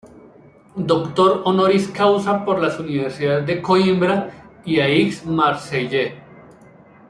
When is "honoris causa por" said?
1.45-2.59